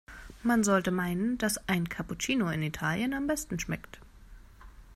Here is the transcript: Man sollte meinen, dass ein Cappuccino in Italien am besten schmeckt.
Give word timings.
Man 0.41 0.63
sollte 0.63 0.89
meinen, 0.89 1.37
dass 1.37 1.59
ein 1.69 1.87
Cappuccino 1.87 2.49
in 2.49 2.63
Italien 2.63 3.13
am 3.13 3.27
besten 3.27 3.59
schmeckt. 3.59 3.99